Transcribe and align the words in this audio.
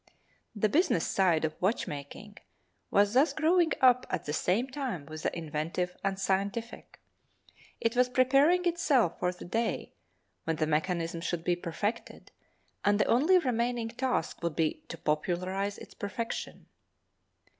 The 0.55 0.67
business 0.67 1.05
side 1.05 1.45
of 1.45 1.55
watchmaking 1.61 2.37
was 2.89 3.13
thus 3.13 3.33
growing 3.33 3.71
up 3.81 4.07
at 4.09 4.25
the 4.25 4.33
same 4.33 4.67
time 4.67 5.05
with 5.05 5.21
the 5.21 5.37
inventive 5.37 5.95
and 6.03 6.17
scientific; 6.17 6.99
it 7.79 7.95
was 7.95 8.09
preparing 8.09 8.65
itself 8.65 9.19
for 9.19 9.31
the 9.31 9.45
day 9.45 9.93
when 10.45 10.55
the 10.55 10.65
mechanism 10.65 11.21
should 11.21 11.43
be 11.43 11.55
perfected, 11.55 12.31
and 12.83 12.99
the 12.99 13.05
only 13.05 13.37
remaining 13.37 13.89
task 13.89 14.41
would 14.41 14.55
be 14.55 14.81
to 14.87 14.97
popularize 14.97 15.77
its 15.77 15.93
perfection. 15.93 16.65